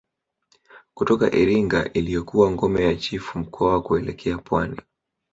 Kutoka 0.93 1.31
Iringa 1.35 1.93
ilikokuwa 1.93 2.51
ngome 2.51 2.83
ya 2.83 2.95
Chifu 2.95 3.39
Mkwawa 3.39 3.81
kuelekea 3.81 4.37
pwani 4.37 4.81